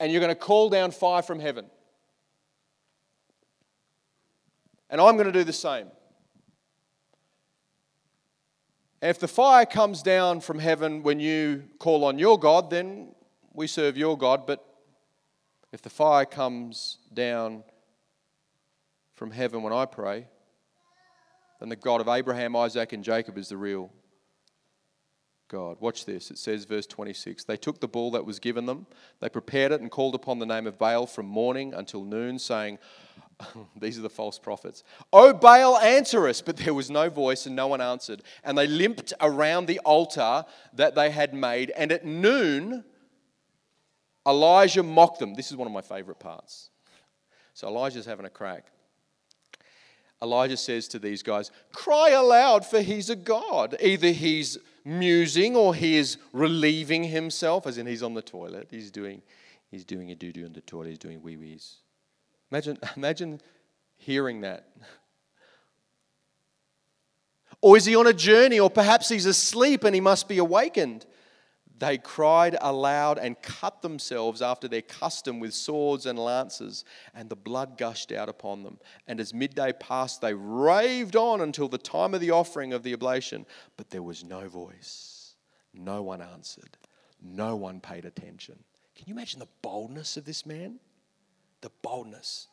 [0.00, 1.64] and you're going to call down fire from heaven.
[4.90, 5.86] And I'm going to do the same.
[5.86, 5.90] And
[9.02, 13.14] if the fire comes down from heaven when you call on your God, then
[13.52, 14.46] we serve your God.
[14.46, 14.64] But
[15.72, 17.64] if the fire comes down
[19.14, 20.28] from heaven when I pray,
[21.58, 23.90] then the God of Abraham, Isaac, and Jacob is the real
[25.48, 25.78] God.
[25.80, 26.30] Watch this.
[26.30, 28.86] It says, verse 26 They took the bull that was given them,
[29.20, 32.78] they prepared it, and called upon the name of Baal from morning until noon, saying,
[33.80, 34.84] These are the false prophets.
[35.12, 36.40] Oh, Baal, answer us.
[36.40, 38.22] But there was no voice and no one answered.
[38.44, 41.70] And they limped around the altar that they had made.
[41.76, 42.84] And at noon,
[44.26, 45.34] Elijah mocked them.
[45.34, 46.70] This is one of my favorite parts.
[47.54, 48.66] So Elijah's having a crack.
[50.22, 53.76] Elijah says to these guys, Cry aloud, for he's a God.
[53.80, 58.68] Either he's musing or he is relieving himself, as in he's on the toilet.
[58.70, 59.22] He's doing,
[59.70, 61.81] he's doing a doo doo in the toilet, he's doing wee wees.
[62.52, 63.40] Imagine, imagine
[63.96, 64.68] hearing that.
[67.62, 71.06] Or is he on a journey, or perhaps he's asleep and he must be awakened?
[71.78, 76.84] They cried aloud and cut themselves after their custom with swords and lances,
[77.14, 78.78] and the blood gushed out upon them.
[79.06, 82.94] And as midday passed, they raved on until the time of the offering of the
[82.94, 83.46] oblation.
[83.76, 85.34] But there was no voice,
[85.72, 86.76] no one answered,
[87.22, 88.58] no one paid attention.
[88.94, 90.78] Can you imagine the boldness of this man?
[91.92, 92.48] Boldness.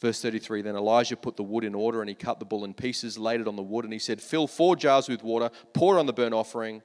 [0.00, 2.72] Verse 33 Then Elijah put the wood in order and he cut the bull in
[2.72, 5.96] pieces, laid it on the wood, and he said, Fill four jars with water, pour
[5.96, 6.80] it on the burnt offering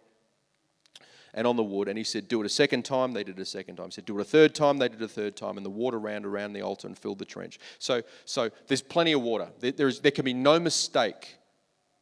[1.34, 1.88] and on the wood.
[1.88, 3.14] And he said, Do it a second time.
[3.14, 3.86] They did it a second time.
[3.86, 4.78] He said, Do it a third time.
[4.78, 5.56] They did it a third time.
[5.56, 7.58] And the water ran around the altar and filled the trench.
[7.80, 9.48] So, so there's plenty of water.
[9.60, 11.38] There, there's, there can be no mistake,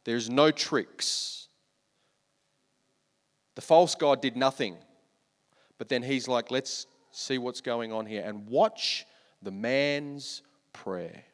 [0.04, 1.46] there's no tricks.
[3.54, 4.76] The false God did nothing.
[5.78, 8.24] But then he's like, Let's see what's going on here.
[8.26, 9.06] And watch
[9.44, 11.24] the man's prayer.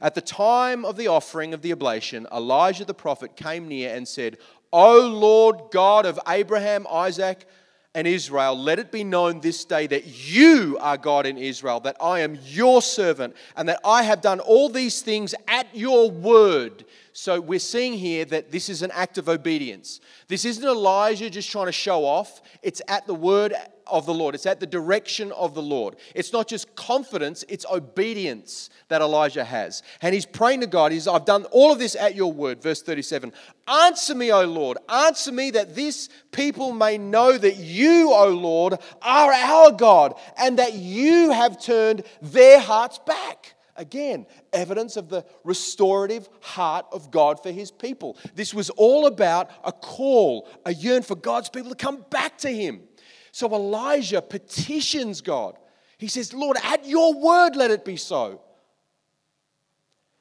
[0.00, 4.06] At the time of the offering of the oblation, Elijah the prophet came near and
[4.06, 4.38] said,
[4.72, 7.46] O Lord God of Abraham, Isaac,
[7.94, 11.96] and Israel, let it be known this day that you are God in Israel, that
[12.00, 16.84] I am your servant, and that I have done all these things at your word.
[17.12, 20.00] So we're seeing here that this is an act of obedience.
[20.26, 23.54] This isn't Elijah just trying to show off, it's at the word
[23.86, 24.34] of the Lord.
[24.34, 25.96] It's at the direction of the Lord.
[26.14, 29.82] It's not just confidence, it's obedience that Elijah has.
[30.02, 30.92] And he's praying to God.
[30.92, 32.62] He's, I've done all of this at your word.
[32.62, 33.32] Verse 37
[33.66, 34.78] Answer me, O Lord.
[34.88, 40.58] Answer me that this people may know that you, O Lord, are our God and
[40.58, 43.54] that you have turned their hearts back.
[43.76, 48.16] Again, evidence of the restorative heart of God for his people.
[48.34, 52.48] This was all about a call, a yearn for God's people to come back to
[52.48, 52.82] him.
[53.34, 55.58] So Elijah petitions God.
[55.98, 58.40] He says, Lord, at your word, let it be so.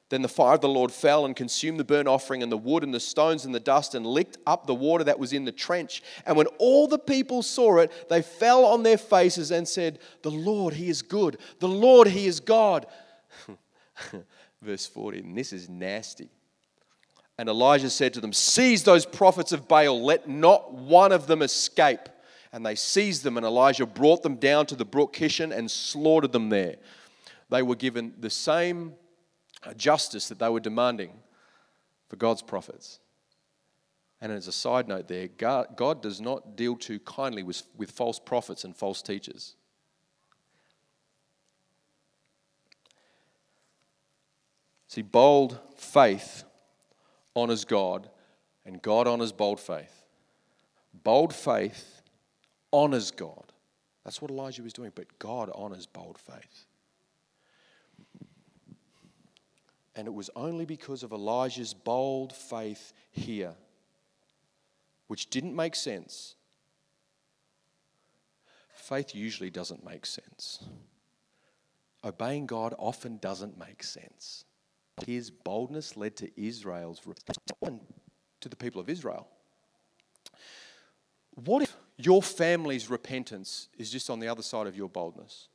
[0.10, 2.82] Then the fire of the Lord fell and consumed the burnt offering and the wood
[2.82, 5.52] and the stones and the dust and licked up the water that was in the
[5.52, 6.02] trench.
[6.26, 10.32] And when all the people saw it, they fell on their faces and said, The
[10.32, 11.38] Lord, He is good.
[11.60, 12.88] The Lord, He is God.
[14.64, 16.30] Verse 40, and this is nasty.
[17.38, 21.44] And Elijah said to them, Seize those prophets of Baal, let not one of them
[21.44, 22.10] escape
[22.54, 26.32] and they seized them, and Elijah brought them down to the brook Kishon and slaughtered
[26.32, 26.76] them there.
[27.50, 28.94] they were given the same
[29.64, 31.12] uh, justice that they were demanding
[32.10, 33.00] for God's prophets.
[34.22, 38.20] And as a side note, there, God, does not deal too kindly with, with false
[38.20, 39.56] prophets and false teachers.
[44.88, 46.44] See, bold faith
[47.36, 48.10] honors God,
[48.64, 50.04] and God honors bold faith.
[51.04, 51.93] Bold faith
[52.74, 53.54] honors God.
[54.04, 56.66] That's what Elijah was doing, but God honors bold faith.
[59.96, 63.54] And it was only because of Elijah's bold faith here,
[65.08, 66.36] which didn't make sense.
[68.74, 70.66] Faith usually doesn't make sense.
[72.04, 74.44] Obeying God often doesn't make sense.
[75.06, 77.00] His boldness led to Israel's
[78.42, 79.28] to the people of Israel.
[81.36, 85.48] What if your family's repentance is just on the other side of your boldness?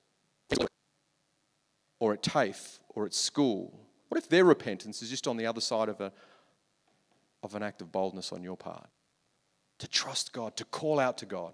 [2.01, 5.61] Or at TAFE, or at school, what if their repentance is just on the other
[5.61, 6.13] side of, a,
[7.43, 8.89] of an act of boldness on your part?
[9.79, 11.53] To trust God, to call out to God.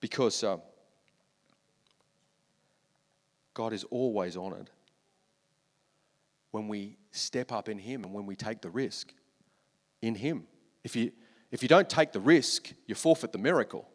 [0.00, 0.58] Because uh,
[3.54, 4.70] God is always honored
[6.50, 9.12] when we step up in Him and when we take the risk
[10.06, 10.44] in Him.
[10.84, 11.12] If you,
[11.50, 13.88] if you don't take the risk, you forfeit the miracle.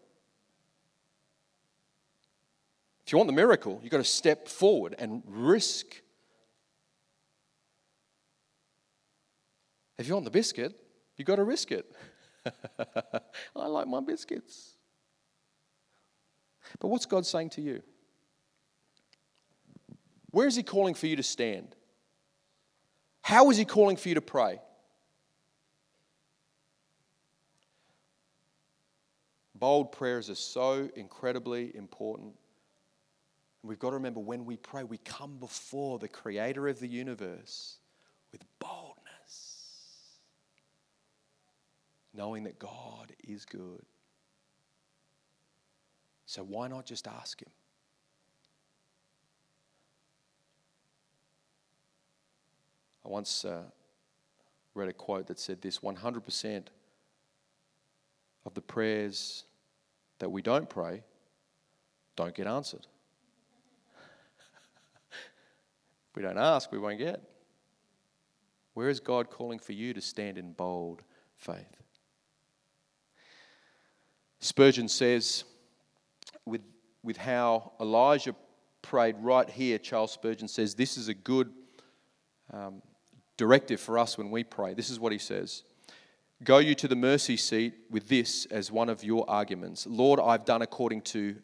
[3.05, 5.85] If you want the miracle, you've got to step forward and risk.
[9.97, 10.73] If you want the biscuit,
[11.17, 11.85] you've got to risk it.
[13.55, 14.75] I like my biscuits.
[16.79, 17.81] But what's God saying to you?
[20.31, 21.75] Where is He calling for you to stand?
[23.21, 24.59] How is He calling for you to pray?
[29.61, 32.33] Bold prayers are so incredibly important.
[33.61, 37.77] We've got to remember when we pray, we come before the creator of the universe
[38.31, 40.17] with boldness,
[42.11, 43.85] knowing that God is good.
[46.25, 47.51] So why not just ask Him?
[53.05, 53.65] I once uh,
[54.73, 56.63] read a quote that said this 100%
[58.43, 59.43] of the prayers
[60.21, 61.03] that we don't pray
[62.15, 62.87] don't get answered.
[66.15, 67.21] we don't ask, we won't get.
[68.73, 71.01] Where is God calling for you to stand in bold
[71.37, 71.81] faith?
[74.39, 75.43] Spurgeon says,
[76.45, 76.61] with,
[77.03, 78.35] with how Elijah
[78.81, 81.51] prayed right here, Charles Spurgeon says, this is a good
[82.51, 82.81] um,
[83.37, 84.73] directive for us when we pray.
[84.73, 85.63] This is what he says
[86.43, 90.45] Go you to the mercy seat with this as one of your arguments Lord, I've
[90.45, 91.35] done according to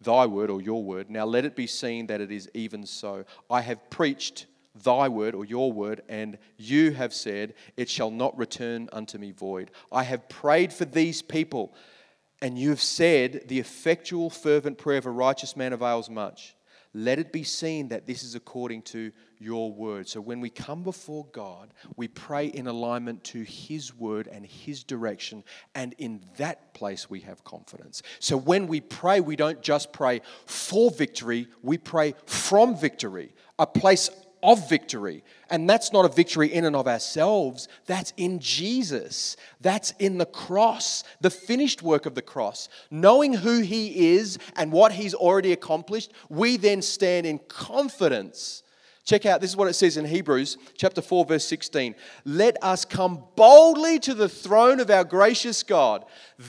[0.00, 1.10] thy word or your word.
[1.10, 3.24] Now let it be seen that it is even so.
[3.50, 8.36] I have preached thy word or your word, and you have said, It shall not
[8.38, 9.70] return unto me void.
[9.90, 11.74] I have prayed for these people,
[12.40, 16.56] and you have said, The effectual, fervent prayer of a righteous man avails much.
[16.94, 19.12] Let it be seen that this is according to
[19.42, 20.08] your word.
[20.08, 24.84] So when we come before God, we pray in alignment to his word and his
[24.84, 28.02] direction, and in that place we have confidence.
[28.18, 33.66] So when we pray, we don't just pray for victory, we pray from victory, a
[33.66, 34.10] place
[34.42, 35.22] of victory.
[35.50, 39.36] And that's not a victory in and of ourselves, that's in Jesus.
[39.60, 42.68] That's in the cross, the finished work of the cross.
[42.90, 48.62] Knowing who He is and what He's already accomplished, we then stand in confidence.
[49.04, 51.94] Check out, this is what it says in Hebrews chapter 4, verse 16.
[52.24, 56.04] Let us come boldly to the throne of our gracious God.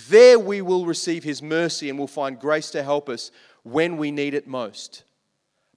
[0.10, 3.32] There we will receive His mercy and will find grace to help us
[3.64, 5.04] when we need it most.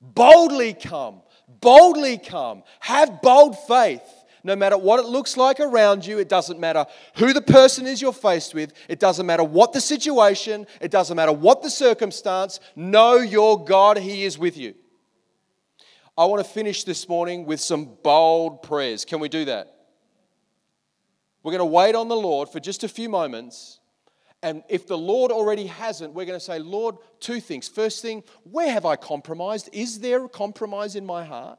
[0.00, 1.22] Boldly come
[1.60, 2.62] Boldly come.
[2.80, 4.02] Have bold faith.
[4.42, 8.00] No matter what it looks like around you, it doesn't matter who the person is
[8.00, 12.60] you're faced with, it doesn't matter what the situation, it doesn't matter what the circumstance.
[12.76, 14.74] Know your God, He is with you.
[16.18, 19.04] I want to finish this morning with some bold prayers.
[19.04, 19.74] Can we do that?
[21.42, 23.80] We're going to wait on the Lord for just a few moments
[24.42, 27.68] and if the Lord already hasn't, we're going to say, Lord, two things.
[27.68, 29.68] First thing, where have I compromised?
[29.72, 31.58] Is there a compromise in my heart?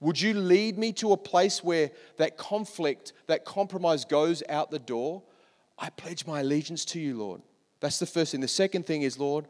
[0.00, 4.78] Would you lead me to a place where that conflict, that compromise goes out the
[4.78, 5.22] door?
[5.78, 7.40] I pledge my allegiance to you, Lord.
[7.80, 8.40] That's the first thing.
[8.40, 9.46] The second thing is, Lord,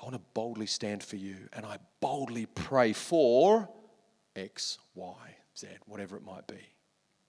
[0.00, 3.68] I want to boldly stand for you and I boldly pray for
[4.36, 6.60] X, Y, Z, whatever it might be.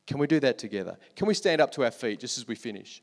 [0.06, 0.98] Can we do that together?
[1.16, 3.02] Can we stand up to our feet just as we finish?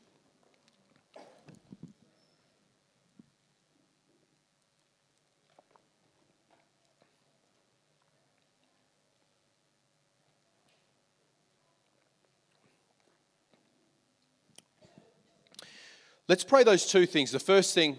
[16.27, 17.31] Let's pray those two things.
[17.31, 17.97] The first thing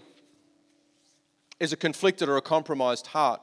[1.60, 3.40] is a conflicted or a compromised heart.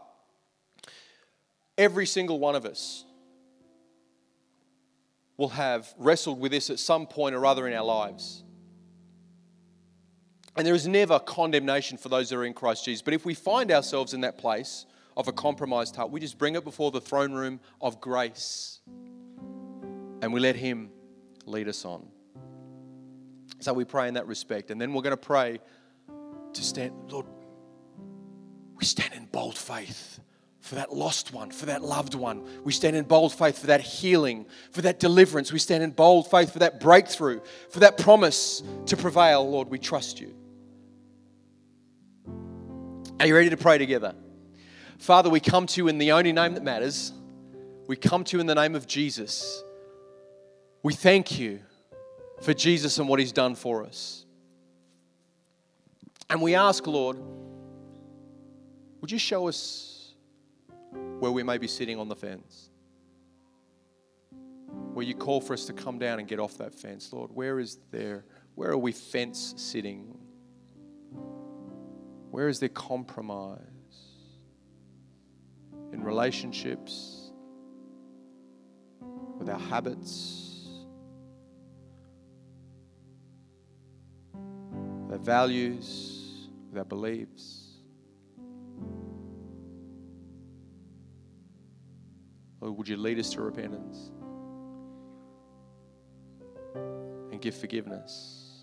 [1.77, 3.05] Every single one of us
[5.37, 8.43] will have wrestled with this at some point or other in our lives.
[10.55, 13.01] And there is never condemnation for those that are in Christ Jesus.
[13.01, 14.85] But if we find ourselves in that place
[15.17, 18.79] of a compromised heart, we just bring it before the throne room of grace
[20.21, 20.89] and we let Him
[21.45, 22.07] lead us on.
[23.59, 24.71] So we pray in that respect.
[24.71, 25.59] And then we're going to pray
[26.53, 27.25] to stand, Lord,
[28.75, 30.19] we stand in bold faith
[30.59, 32.43] for that lost one, for that loved one.
[32.63, 35.53] We stand in bold faith for that healing, for that deliverance.
[35.53, 39.47] We stand in bold faith for that breakthrough, for that promise to prevail.
[39.47, 40.33] Lord, we trust you.
[43.19, 44.15] Are you ready to pray together?
[44.97, 47.13] Father, we come to you in the only name that matters.
[47.87, 49.63] We come to you in the name of Jesus.
[50.81, 51.59] We thank you
[52.41, 54.25] for Jesus and what he's done for us.
[56.29, 57.17] And we ask, Lord,
[59.05, 60.15] would you show us
[61.19, 62.71] where we may be sitting on the fence.
[64.95, 67.29] Where you call for us to come down and get off that fence, Lord.
[67.31, 68.25] Where is there?
[68.55, 70.17] Where are we fence sitting?
[72.31, 73.59] Where is there compromise
[75.93, 77.31] in relationships,
[79.37, 80.67] with our habits,
[85.11, 87.64] our values, our beliefs?
[92.85, 94.11] Would you lead us to repentance
[97.31, 98.61] and give forgiveness?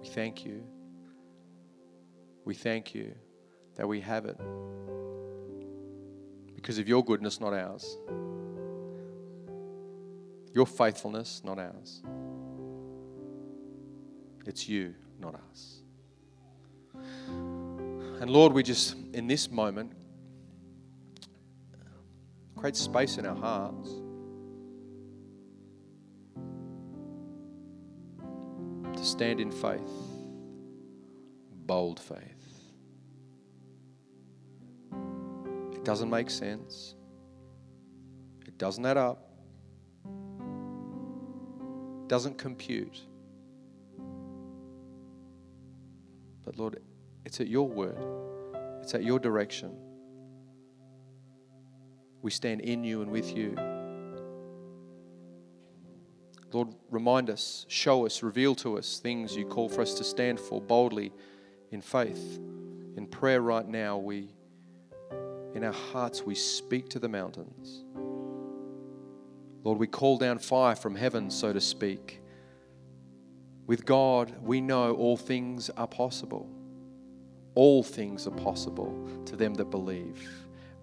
[0.00, 0.62] We thank you.
[2.46, 3.14] We thank you
[3.74, 4.38] that we have it
[6.54, 7.98] because of your goodness, not ours.
[10.54, 12.02] Your faithfulness, not ours.
[14.46, 15.82] It's you, not us.
[16.94, 19.92] And Lord, we just, in this moment,
[22.74, 23.90] space in our hearts.
[28.96, 29.92] To stand in faith,
[31.66, 32.22] bold faith.
[35.74, 36.94] It doesn't make sense,
[38.46, 39.30] it doesn't add up,
[42.02, 43.02] it doesn't compute.
[46.44, 46.80] But Lord,
[47.24, 47.98] it's at your word,
[48.82, 49.76] it's at your direction.
[52.26, 53.54] We stand in you and with you.
[56.52, 60.40] Lord, remind us, show us, reveal to us things you call for us to stand
[60.40, 61.12] for boldly
[61.70, 62.40] in faith.
[62.96, 64.34] In prayer right now, we,
[65.54, 67.84] in our hearts, we speak to the mountains.
[69.62, 72.20] Lord, we call down fire from heaven, so to speak.
[73.68, 76.50] With God, we know all things are possible.
[77.54, 80.28] All things are possible to them that believe.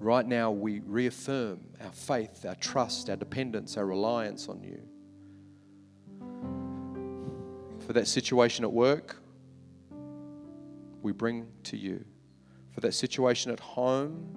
[0.03, 4.81] Right now, we reaffirm our faith, our trust, our dependence, our reliance on you.
[7.87, 9.15] For that situation at work,
[11.01, 12.03] we bring to you.
[12.73, 14.27] For that situation at home,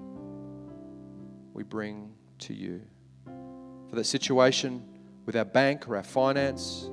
[1.53, 2.81] we bring to you.
[3.91, 4.85] For that situation
[5.25, 6.89] with our bank or our finance,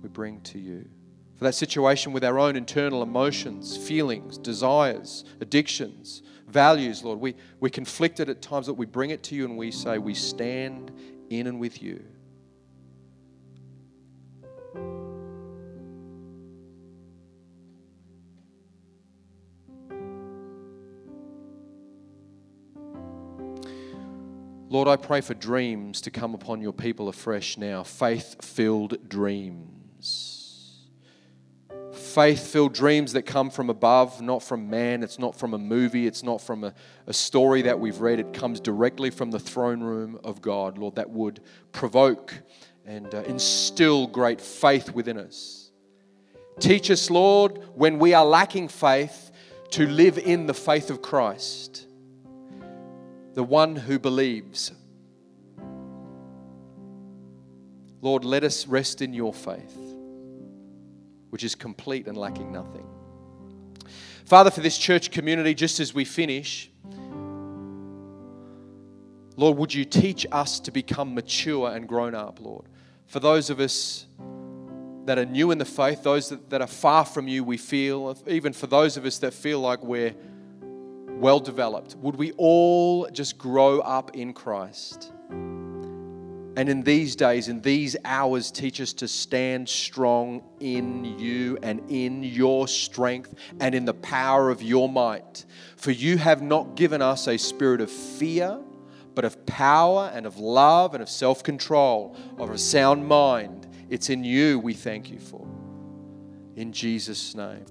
[0.00, 0.88] we bring to you.
[1.36, 7.20] For that situation with our own internal emotions, feelings, desires, addictions, values, Lord.
[7.20, 10.14] We, we're conflicted at times, but we bring it to you and we say, We
[10.14, 10.92] stand
[11.30, 12.02] in and with you.
[24.70, 30.37] Lord, I pray for dreams to come upon your people afresh now, faith filled dreams
[32.08, 35.02] faith filled dreams that come from above, not from man.
[35.02, 36.06] It's not from a movie.
[36.06, 36.74] It's not from a,
[37.06, 38.18] a story that we've read.
[38.18, 41.40] It comes directly from the throne room of God, Lord, that would
[41.72, 42.34] provoke
[42.86, 45.70] and uh, instill great faith within us.
[46.58, 49.30] Teach us, Lord, when we are lacking faith,
[49.70, 51.86] to live in the faith of Christ,
[53.34, 54.72] the one who believes.
[58.00, 59.87] Lord, let us rest in your faith
[61.30, 62.86] which is complete and lacking nothing.
[64.24, 66.70] Father, for this church community, just as we finish,
[69.36, 72.66] Lord, would you teach us to become mature and grown up, Lord?
[73.06, 74.06] For those of us
[75.06, 78.52] that are new in the faith, those that, are far from you, we feel, even
[78.52, 80.14] for those of us that feel like we're
[81.08, 85.12] well developed, would we all just grow up in Christ?
[86.58, 91.80] And in these days, in these hours, teach us to stand strong in you and
[91.88, 95.44] in your strength and in the power of your might.
[95.76, 98.58] For you have not given us a spirit of fear,
[99.14, 103.68] but of power and of love and of self control, of a sound mind.
[103.88, 105.46] It's in you we thank you for.
[106.56, 107.66] In Jesus' name.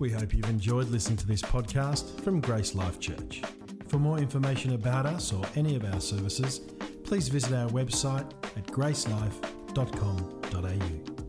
[0.00, 3.40] We hope you've enjoyed listening to this podcast from Grace Life Church.
[3.86, 6.60] For more information about us or any of our services,
[7.10, 11.19] please visit our website at gracelife.com.au.